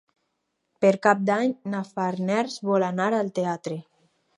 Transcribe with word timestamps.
Per 0.85 0.91
Cap 1.03 1.21
d'Any 1.29 1.53
na 1.75 1.83
Farners 1.93 2.59
vol 2.73 2.91
anar 2.93 3.11
al 3.23 3.35
teatre. 3.41 3.83